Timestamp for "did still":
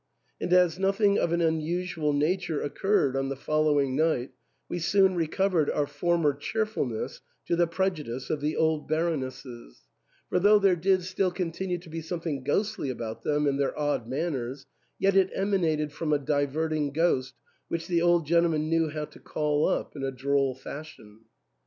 10.75-11.29